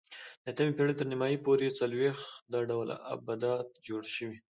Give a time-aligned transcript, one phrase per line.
[0.43, 4.37] د اتمې پېړۍ تر نیمایي پورې څلوېښت دا ډول آبدات جوړ شوي